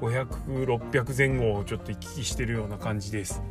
[0.00, 3.42] 500600前後をちょっと行き来してるような感じです。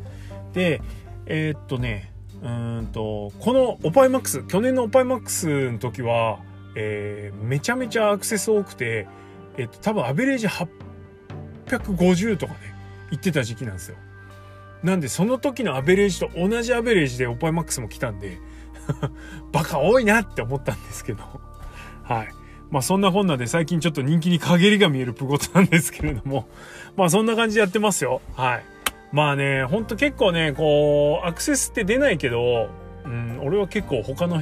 [0.53, 0.81] で
[1.25, 6.39] えー、っとねうんとこのオパイマックス去年のオパイマックスの時は
[6.75, 9.07] えー、めちゃめちゃアクセス多くて、
[9.57, 12.59] えっと、多分アベレージ850とかね、
[13.09, 13.97] 言ってた時期なんですよ。
[14.83, 18.39] なんで、その時のアベレージと同じアベレージでオパイマックスも来たんで
[19.51, 21.23] バカ多いなって思ったんですけど
[22.03, 22.27] はい。
[22.71, 26.47] まあそんなこんで最近ちょっと人気に陰りが見えるプゴトなんですけれども
[26.95, 28.21] まあそんな感じでやってますよ。
[28.35, 28.63] はい。
[29.11, 32.69] まあね、ほんと結構ね、こう、アクセスって出ないけど、
[33.03, 34.41] うん、俺は結構他の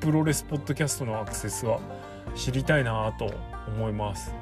[0.00, 1.80] プロレスポッドキャストのアクセスは
[2.34, 3.30] 知りたいなと
[3.66, 4.32] 思います。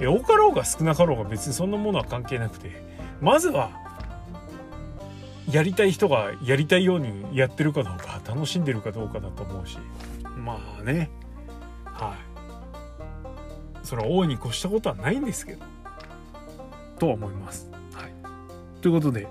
[0.00, 2.88] 多かろうが少なかろうが別にそんなものは関係なくて。
[3.20, 3.70] まずは
[5.50, 9.78] やりたい人がやりたいようにやってるかどうか楽しんでるかどうかだと思うし。
[10.36, 11.10] まあね。
[11.84, 12.14] は
[13.82, 13.86] い。
[13.86, 15.64] それは大いに越したことはないんですけど。
[16.98, 17.68] とは思います。
[17.94, 18.12] はい、
[18.80, 19.26] ということで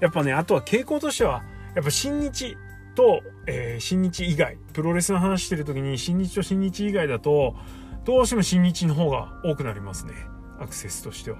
[0.00, 1.42] やっぱねあとは傾向としては
[1.76, 2.56] やっぱ新日
[3.00, 7.56] と、えー、新日以外プロレスの話してる時に新日と新日以外だと
[8.04, 10.12] どうしても新日の方が多くなりますね。
[10.58, 11.38] アクセスとしては。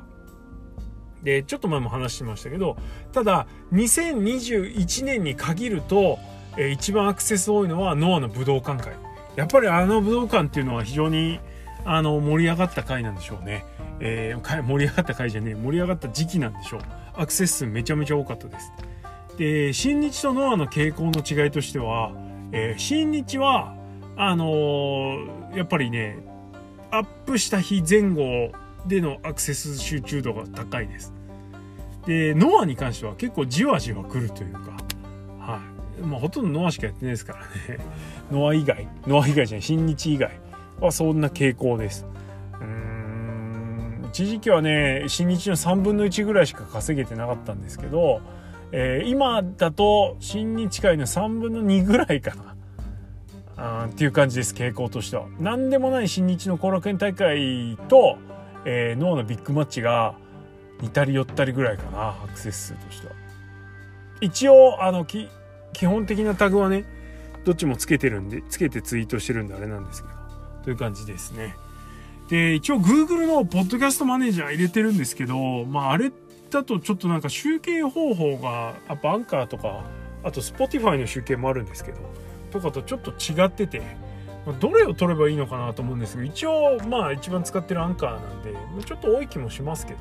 [1.22, 2.78] でちょっと前も話してましたけど
[3.12, 6.18] ただ2021年に限ると、
[6.56, 8.94] えー、一番アクセス多いのはノアの武道館会。
[9.36, 11.40] やっぱりあの武道館っていうのは非常に
[11.84, 13.66] あの盛り上がった回なんでしょうね、
[14.00, 16.80] えー、盛り上がった回じゃねえ盛り上がった時期なんでしょう。
[17.14, 18.72] アクセス数めちゃめちゃ多かったです。
[19.40, 22.12] で新日とノアの傾向の違いとしては、
[22.52, 23.74] えー、新日は
[24.14, 26.18] あのー、やっぱりね
[26.90, 28.52] アップした日前後
[28.84, 31.14] でのアクセス集中度が高いです。
[32.06, 34.60] でノアに関しては結構じわじわ来るというか
[35.38, 35.62] は
[35.98, 36.02] い。
[36.02, 37.38] まあほとんどノアしかやってないですから
[37.74, 37.82] ね。
[38.30, 40.38] ノア以外ノア以外じゃない新日以外
[40.82, 42.06] はそんな傾向です。
[42.60, 48.20] うん一時期はね新日の3分の1ぐらいしか稼げてなかったんですけど、
[48.72, 52.56] えー、今だと新日界の3分の2ぐらいかな。
[53.56, 55.26] あっていう感じです傾向としては。
[55.38, 58.16] 何でもない新日の後楽園大会と、
[58.64, 60.14] えー、脳のビッグマッチが
[60.80, 63.12] 似たり寄ったりぐらいかなアクセス数としては。
[64.22, 65.28] 一応あの基
[65.86, 66.84] 本的なタグはね
[67.44, 70.14] どっちもつけてるんでつけてツイートしてるんであれなんですけど
[70.64, 71.54] という感じですね。
[72.28, 79.84] で一応 Google のポッドキャストマネージャー入れてるんですけどまああれってだとちょっとなんか集計方法がやっぱアンカーとか
[80.22, 81.98] あと Spotify の集計もあるんですけど
[82.50, 83.82] とかとちょっと違ってて
[84.58, 89.98] どれを取ればいいのかなと思うんですけど一応まあ一番使ってるアンカーなんでちょっと多い気もしますけど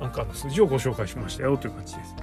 [0.00, 2.14] アンカーの数字をご紹介しましたよという感じです。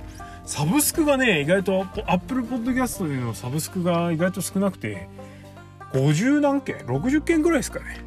[0.45, 5.09] サブスクがね意外と Apple Podcast でのサブスクが意外と少なくて
[5.91, 8.01] 50何件60件ぐらいですかね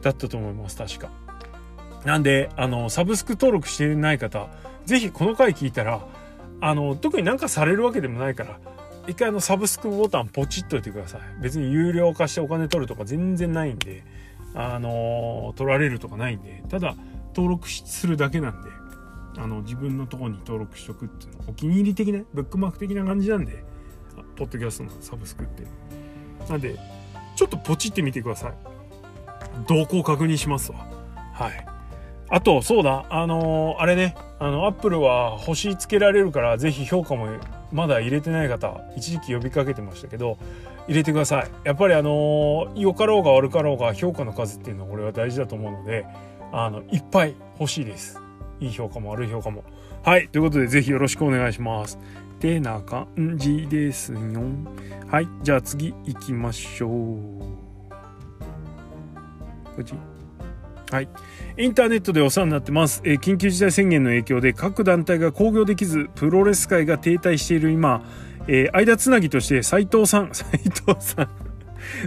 [0.00, 1.10] だったと思います確か。
[2.04, 4.48] なんであのサブスク登録してない方
[4.86, 6.04] 是非この回聞いたら
[6.60, 8.58] あの特になんかされるわけでもないから
[9.06, 11.20] 一回あのサブスクボタンポチっといてください。
[11.40, 14.04] 別に有料化してお金取るとか全然ないんで
[14.54, 16.94] あの取られるとかないんでただ
[17.34, 18.70] 登録するだけなんで
[19.38, 23.64] あの自分のとこに登録しとくっていうのお気に入り的なブックマーク的な感じなんで
[24.36, 25.64] ポッドキャストのサブスクって。
[26.48, 26.76] なんで
[27.36, 28.52] ちょっとポチってみてください。
[29.68, 30.86] 動向確認しますわ。
[31.32, 31.66] はい。
[32.34, 33.04] あとそうだ。
[33.10, 34.16] あのー、あれね。
[34.38, 37.28] あのアップルは星つけられるから是非評価も
[37.70, 40.38] まだ入れてない方一時期呼びかけてましたけど
[40.88, 41.50] 入れてください。
[41.62, 46.06] やっぱりあの良かろうが悪かろうが評価の数っていうのは俺は大事だと思うので
[46.52, 48.18] あのいっぱい欲しいです。
[48.60, 49.62] いい評価も悪い評価も。
[50.02, 50.28] はい。
[50.28, 51.98] ということでぜひよろしくお願いします。
[52.40, 54.18] てな感じですよ。
[55.06, 55.28] はい。
[55.42, 56.90] じゃあ次行きましょう。
[59.76, 60.11] こっち。
[60.92, 61.08] はい。
[61.56, 63.00] インターネットでお世話になってます。
[63.04, 68.02] えー、緊急事態宣言の影響で各団体が興行できず、プロレス界が停滞している今、
[68.46, 71.28] えー、間つなぎとして斉藤さん、 斉藤さん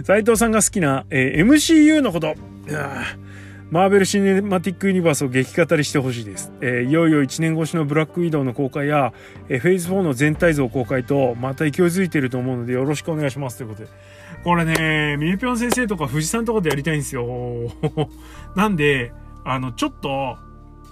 [0.04, 2.34] 斉藤さんが好きな、えー、MCU のこと。
[3.68, 9.12] マーベル・シネマティック・ユニバースを激語りしてほしいです、えー、いよいよ1年越しのブラックウィドウの公開や、
[9.48, 13.88] えー、フェイズ4の全体像公開とまた勢いづいていると思うのでよろしくお願いしますということで
[14.44, 17.26] これねミリピョン先生とか藤さんとかでやりたいんですよ。
[18.54, 19.12] なんで
[19.44, 20.36] あのちょっと、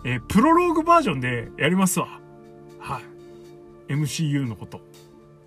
[0.05, 2.09] えー、プロローグバージョンでやりますわ。
[2.79, 3.93] はい。
[3.93, 4.81] MCU のこと。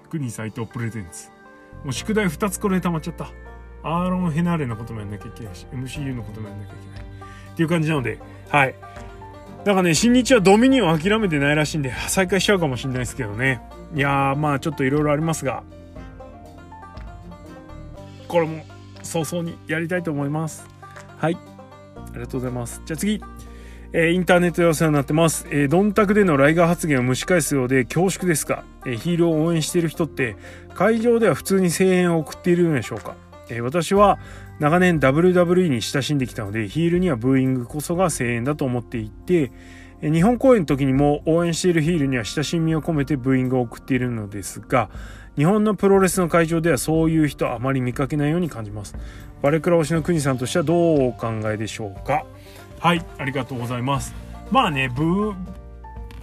[0.10, 1.29] 国斎藤プレゼンツ。
[1.83, 3.29] もう宿題2つこれ溜まっちゃった。
[3.83, 7.07] アーロン・ヘナーレのこともやんなきゃいけないし MCU のこともやんなきゃいけない。
[7.53, 8.75] っていう感じなので、はい。
[9.65, 13.62] だからね、新日はドミニオン諦めてないらしいんで、再開しちゃうかもしれないですけどね。
[13.95, 15.63] いやー、まあちょっといろいろありますが、
[18.27, 18.65] これも
[19.03, 20.67] 早々にやりたいと思います。
[21.17, 21.37] はい。
[21.95, 22.81] ありがとうございます。
[22.85, 23.21] じゃあ次。
[23.93, 25.47] えー、インターネットでお世話になってます。
[25.49, 30.35] えー、ドンタクでのライガー発言を蒸し返すようで恐縮ですが、えー、ヒールを応援している人って
[30.73, 33.15] 会場では普通に声援を送っているのでしょうか、
[33.49, 34.19] えー、私は
[34.59, 39.51] 長年 WWE に親しんできたのでヒールにはブーイングこそが声援だと思っていて
[40.01, 44.89] 日本公演の時にも応援しているヒールには親しみを込めてブーイングを送っているのですが
[45.36, 48.95] 日本のプロレスの会場ではそういう人あまり見かけないように感じます。
[49.41, 52.25] バレクラ推しの国さんとしてはどうお考えでしょうか？
[52.79, 54.15] はいありがとうございます。
[54.51, 55.36] まあねブー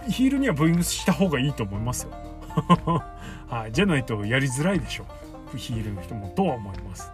[0.09, 2.11] ヒールにはブーイングした方がいいと思いますよ。
[3.47, 5.05] はい、じゃないとやりづらいでしょ
[5.53, 5.57] う。
[5.57, 7.11] ヒールの人もとは思います。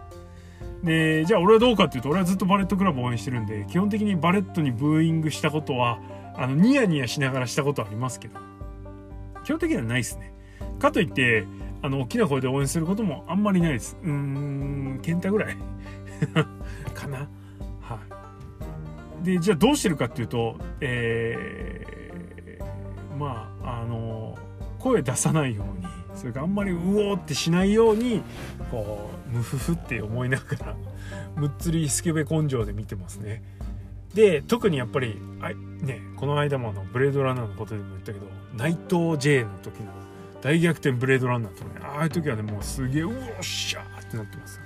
[0.82, 6.00] でじゃあ俺はどうかっていうと俺はずっとバレットクラブを応援してるんで基本的にバレットにブーイングしたことは
[6.34, 8.38] あのニヤニヤしながらしたことありますけど。
[9.44, 10.32] 基本的にはないですね。
[10.78, 11.46] かといって
[11.82, 13.96] あの大きな声で応援することもあんまりないです。
[14.02, 15.56] うーん健太ぐらい。
[16.94, 17.28] かな。
[17.80, 17.98] は
[19.22, 19.24] い。
[19.24, 24.36] でじゃあどうしてるかっていうとえー、まああの
[24.78, 28.22] 声出さないようにそれからあんまりうおーってしないように
[28.70, 30.76] こうムフフって思いながら
[31.36, 33.42] むっつりスケベ根性で見てますね。
[34.14, 35.50] で特にやっぱりあ
[35.84, 39.90] ねこの間もあのブレードランナーのことでも言ったけど内藤 J の時の
[40.42, 44.60] 大逆転ブレードランナーとかねああいう時はねもうすげえうおっしゃーってなってます。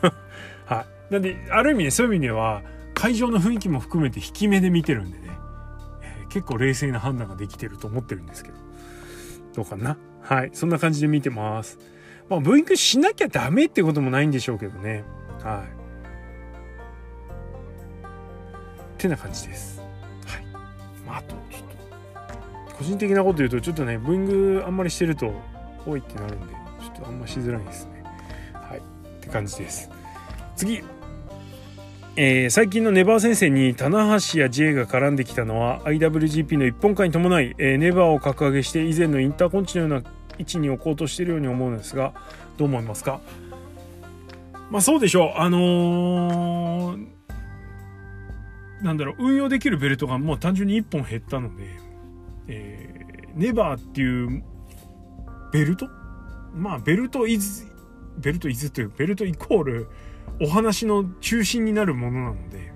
[0.66, 1.12] はい。
[1.12, 2.62] なんである意味ねそういう意味では
[2.94, 5.24] 会場の雰囲気も含めて引き目で見てるんでね、
[6.02, 8.56] えー、結構冷静な判断ができてると思ってるんですけど。
[9.54, 9.96] どうかな？
[10.22, 10.50] はい。
[10.52, 11.78] そんな感じで見てます。
[12.28, 15.04] まあブーイングしなきゃダメってこともないんでしょうけどね。
[15.42, 15.79] はい。
[19.00, 19.80] ってな感じです。
[20.26, 20.44] はい。
[21.06, 25.32] まあ、あと、ちょっと、個人的なこと言うと、ちょっとね、ブーイングあんまりしてると、
[25.86, 26.46] 多いってなるんで、
[26.82, 28.04] ちょっとあんましづらいですね。
[28.52, 28.78] はい。
[28.78, 28.82] っ
[29.22, 29.90] て感じです。
[30.54, 30.82] 次。
[32.16, 42.12] えー、最近のネバー先生に棚橋や J が絡んできたのは IWGP の一本化に伴い、えー、ネバーを格上げして以前のインターコンチのような位置に置こうとしているように思うんですが
[42.58, 43.20] どう思いますか？
[44.70, 47.19] まあそうでしょうあのー
[48.82, 51.64] なんだろう運用できるベルトがもう単純に1本減ったので、
[52.48, 54.42] えー、ネバーっていう
[55.52, 55.88] ベルト？
[56.54, 57.66] まあベルトイズ
[58.18, 59.88] ベルトイズというベルトイコール
[60.40, 62.72] お話の中心になるものなので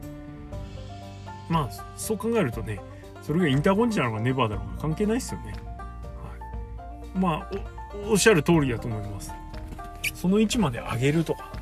[1.48, 2.80] まあそう考えるとね
[3.22, 5.56] それがインターコンチなのかネバーだろうが関係ないですよね、は
[7.16, 7.50] い、まあ
[8.10, 9.32] おっしゃる通りだと思います。
[10.14, 11.52] その位置まで上げるとか。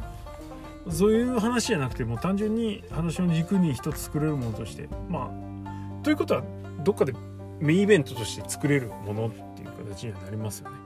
[0.91, 6.43] そういう話じゃなくても単純に話の軸に一つ作れるものとしてまあということは
[6.83, 7.15] どっかで
[7.61, 10.77] メインイベントとして作れるものっていう形にはなりますよね。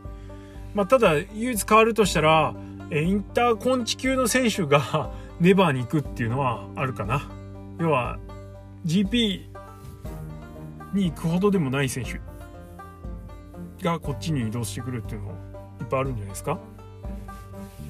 [0.74, 2.54] まあ、ただ唯一変わるとしたら
[2.92, 7.22] インターコンチ級の選手が ネバーに行くっていうのはあるかな。
[7.78, 8.18] 要は
[8.84, 9.46] GP
[10.92, 12.20] に行くほどでもない選手
[13.84, 15.32] がこっちに移動してくるっていうのも
[15.80, 16.58] いっぱいあるんじゃないですか。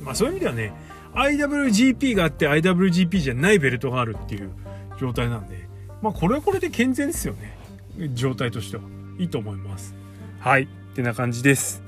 [0.02, 0.72] まあそういう意味ではね
[1.16, 4.50] IWGP があって IWGP じゃないベルトがあるっていう
[5.00, 5.66] 状態なんで、
[6.02, 7.56] まあこれはこれで健全ですよね。
[8.14, 8.82] 状態としては。
[9.18, 9.94] いいと思います。
[10.40, 10.64] はい。
[10.64, 11.82] ってな感じです。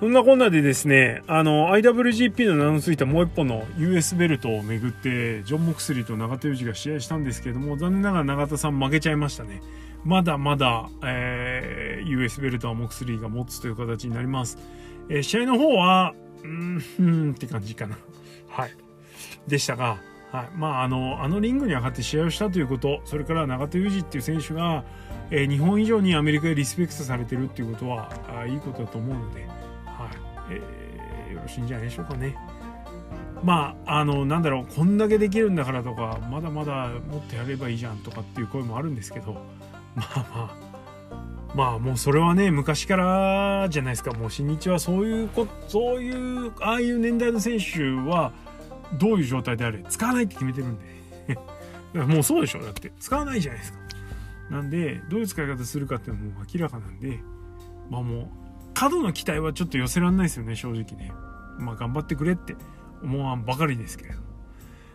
[0.00, 9.62] そんなこんなでですね、あの、IWGP の名の付いたもう一本の US ベルトをめぐって、ジョン・モクスリーと永田裕二が試合したんですけれども、残念ながら永田さん負けちゃいましたね。
[10.04, 14.58] まだまだ、えー、US ベルトはモクスリーが持つという形になります。
[15.08, 17.96] えー、試合の方は、うーん、って感じかな。
[18.48, 18.70] はい。
[19.46, 19.98] でしたが、
[20.30, 20.50] はい。
[20.56, 24.84] まあ、あの、あのリングに上がって試合をしたということ、それから永田裕二っていう選手が、
[25.30, 29.50] えー、日本以上にアメリカでリスペクトされてるっていうことは、あいいことだと思うので、はい。
[30.50, 32.36] えー、よろしいんじゃないでしょうかね。
[33.42, 39.34] まあ、あの、なんだろう、こんだけできるんだからとか、まだまだもっとやればいいじゃんとかっていう声もあるんですけど、
[39.94, 40.56] まあまあ、
[41.54, 44.12] まあもうそれはね昔からじゃないですか。
[44.12, 48.32] もう新日はそういうこそういうああいう年代の選手は
[48.98, 51.38] どういう状態であれ使わないって決めてるんで。
[52.06, 52.90] もうそうでしょだって。
[52.98, 53.78] 使わないじゃないですか。
[54.50, 57.20] なんでどういう使い方するかっていうのも明らかなんで。
[57.90, 58.26] まあもう
[58.72, 61.12] 過度の期待はちょっと寄せらんないですよね正直ね。
[61.58, 62.56] まあ頑張ってくれって
[63.02, 64.20] 思わんばかりですけれど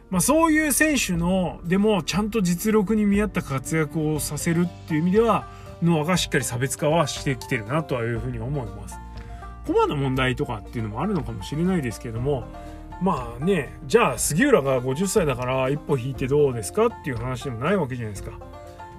[0.10, 5.48] まあそういう選手のでもちゃんと実力に見合った活躍をさせるっていう意味では
[5.82, 9.00] ノアがしっかり差別化はしてきてるなというふうに思います。
[9.68, 12.46] コマの問題とかっていうのもあるのかもしれないですけども
[13.02, 18.32] まあねじゃあ杉浦が50歳だから一歩引いてどうですかっていう話でもないわけじゃないですか。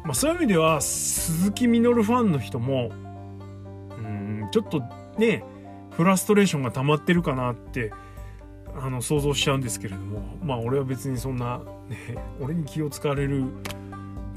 [0.05, 2.91] まあ、そういう意味では鈴木みのるファンの人も
[3.99, 4.83] うんちょっと
[5.19, 5.43] ね
[5.91, 7.93] フラストレーションが溜まってるかなって
[8.81, 13.45] あの想像しちゃうんですけれどもまあ俺は別にそんな、ね、俺に気を使われる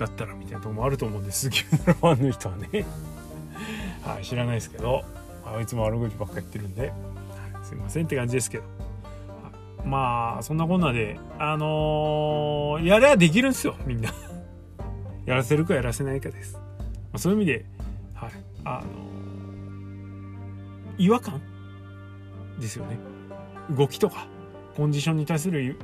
[0.02, 2.68] だったらみたいなとこもあると思うんです牛乳ファンの人はね。
[4.04, 5.04] はい知らないですけど、
[5.46, 6.92] まあ、いつも悪口ばっか言ってるんで、はい、
[7.64, 8.64] すいませんって感じですけど。
[9.86, 14.12] まあそんなこんなであのー、やればできるんですよみんな。
[15.26, 16.62] やらせるかやらせないかです、ま
[17.14, 17.66] あ、そういう意味で
[18.14, 18.32] はい
[18.64, 21.42] あのー、違和感
[22.60, 22.98] ですよね。
[23.70, 24.28] 動きとか
[24.76, 25.78] コンディションに対する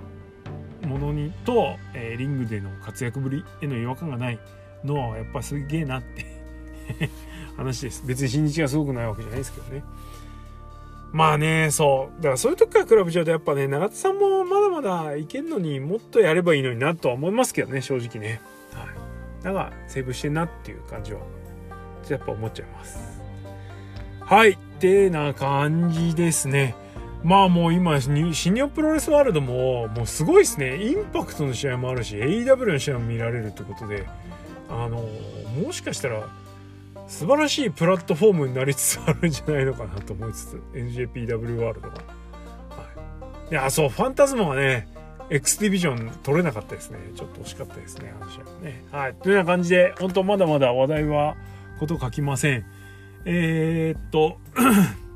[0.86, 4.40] ものにと、えー、リングでの活躍ぶりへの違和感がない
[4.84, 6.26] のはやっぱすげえなって
[7.58, 8.06] 話です。
[8.06, 9.84] 別に新日がすごくないわけじゃないですけどね。
[11.12, 12.22] まあねそう。
[12.22, 18.42] だからそういう時から比べちゃうとやっぱね永田さんもまだまだいけんのにもっとやればいいのになとは思いますけどね正直ね。
[18.74, 19.44] はい。
[19.44, 21.20] だからセーブしてんなっていう感じは
[22.10, 23.22] やっぱ思っちゃいます。
[24.20, 24.52] はい。
[24.52, 26.76] ってな感じですね。
[27.24, 30.78] まあもう今、新日本プロレスワールドも、もうすごいですね。
[30.82, 34.08] インパクトの試合もあるし、AEW の試合も見られるってことで、
[34.70, 35.04] あの、
[35.64, 36.28] もしかしたら、
[37.08, 41.96] 素晴らしいプラットフォームになりつつあるんじゃないのかなと思いつつ、NJPW ワールドが。
[41.96, 42.02] は
[43.50, 43.52] い。
[43.52, 44.88] いや、そう、ファンタズモがね、
[45.30, 47.00] X ディビジョン取れなかったですね。
[47.16, 48.84] ちょっと惜しかったですね、話はね。
[48.92, 49.16] はい。
[49.16, 51.36] というような感じで、本当まだまだ話題は
[51.80, 52.66] こと書きません。
[53.26, 54.38] えー、っと、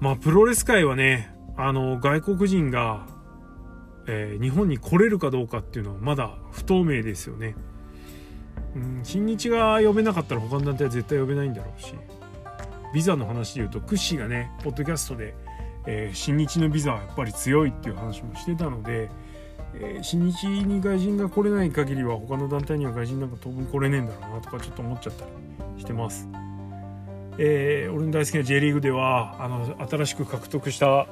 [0.00, 3.06] まあ、プロレス界はね、あの、外国人が、
[4.06, 7.54] えー、日本に来れるかどうかっていうのはまだ不透明ですよね。
[8.74, 11.94] うん、新日が呼べなかったら他の団体は絶対呼べないんだろうし、
[12.94, 15.34] ビザの話で言うと、クッシーがね、ポッドキャストで、
[15.86, 19.10] えー、新日のビザはやっぱり強いっていう話もしてたので、
[19.74, 25.24] えー、新日に外人が来れない限りは他の団体には外人なんか当分来れねえんだろうなとかちょっと思っちゃった
[25.76, 26.26] りしてます。
[27.38, 31.06] えー、俺の大好きな J リーグではあの新しく獲得した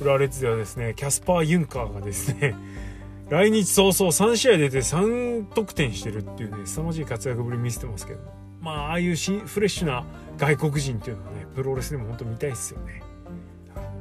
[0.00, 2.54] 浦和レッズではですねキャスパー・ユンカーがですね
[3.28, 8.20] 来日早々3試合出て3得点してるっていうね凄まじい活躍ぶり見せてますけど
[8.60, 10.04] まあああいうしフレッシュな
[10.38, 13.02] 外国人っていうのはねプロレスでも本当見たいっすよね。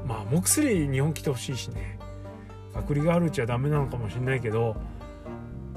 [0.05, 1.97] まあモクスリー日本来てほしいしね。
[2.73, 4.75] 隔離があるうちはダメなのかもしれないけど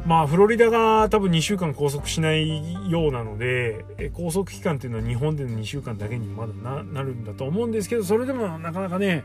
[0.07, 3.85] まあフロリダが多分2週間拘束しないようなので
[4.15, 9.25] 拘束期間っていうのは日本での2週間だけにまだななるんだと思うんですけどそれでもなかなかね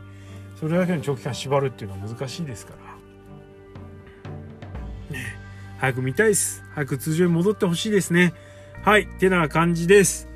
[0.58, 2.74] それだけの長期間縛るっていうのは難しいですか
[5.10, 5.24] ら、ね、
[5.78, 6.64] 早く見たいです。
[6.74, 8.32] 早く通常に戻ってほしいですね。
[8.82, 10.28] はいってな感じです。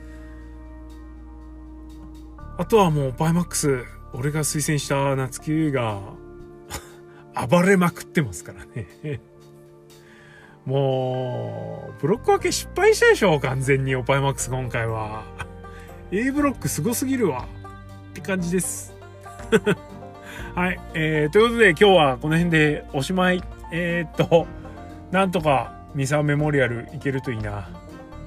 [2.59, 6.01] あとはもうバイマックス俺が推薦した夏木優が
[7.49, 9.21] 暴れまくってますからね。
[10.67, 15.25] もう、ブロック分け失敗したでしょ完全にオパイマックス今回は。
[16.13, 17.47] A ブロックすごすぎるわ。
[18.11, 18.95] って感じです。
[20.55, 20.81] はい。
[20.95, 23.43] えー、ということで今日はこの辺でおしまい。
[23.73, 24.47] えー、っと、
[25.11, 27.69] なんとかミサメモリアルいけるといいな。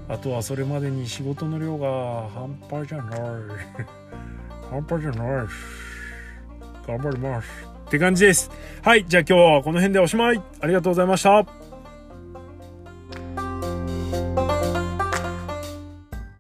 [0.10, 3.20] あとはそれまでに仕事の量が半端じゃない。
[4.70, 5.48] 半端じゃない。
[6.88, 7.50] 頑張ります。
[7.88, 8.50] って感じです。
[8.82, 9.06] はい。
[9.06, 10.42] じゃあ今日はこの辺でおしまい。
[10.62, 11.63] ありがとうございました。